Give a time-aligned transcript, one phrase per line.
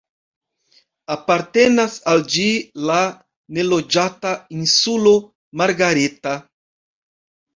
[1.15, 2.45] Apartenas al ĝi
[2.91, 2.97] la
[3.57, 4.31] neloĝata
[4.61, 5.13] Insulo
[5.63, 6.33] Margareta.